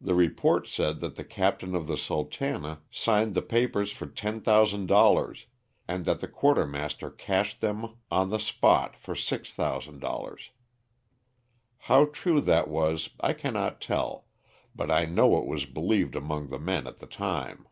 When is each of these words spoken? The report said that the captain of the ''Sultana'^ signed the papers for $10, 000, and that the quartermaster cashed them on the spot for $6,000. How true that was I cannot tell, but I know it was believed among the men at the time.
The 0.00 0.16
report 0.16 0.66
said 0.66 0.98
that 0.98 1.14
the 1.14 1.22
captain 1.22 1.76
of 1.76 1.86
the 1.86 1.94
''Sultana'^ 1.94 2.80
signed 2.90 3.34
the 3.36 3.42
papers 3.42 3.92
for 3.92 4.08
$10, 4.08 4.42
000, 4.44 5.34
and 5.86 6.04
that 6.04 6.18
the 6.18 6.26
quartermaster 6.26 7.10
cashed 7.12 7.60
them 7.60 7.96
on 8.10 8.30
the 8.30 8.40
spot 8.40 8.96
for 8.96 9.14
$6,000. 9.14 10.48
How 11.78 12.06
true 12.06 12.40
that 12.40 12.66
was 12.66 13.10
I 13.20 13.34
cannot 13.34 13.80
tell, 13.80 14.24
but 14.74 14.90
I 14.90 15.04
know 15.04 15.38
it 15.38 15.46
was 15.46 15.64
believed 15.64 16.16
among 16.16 16.48
the 16.48 16.58
men 16.58 16.88
at 16.88 16.98
the 16.98 17.06
time. 17.06 17.68